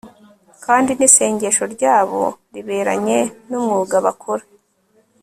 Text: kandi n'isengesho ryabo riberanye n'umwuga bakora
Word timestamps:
kandi 0.65 0.91
n'isengesho 0.93 1.63
ryabo 1.75 2.21
riberanye 2.53 3.19
n'umwuga 3.49 3.95
bakora 4.05 4.43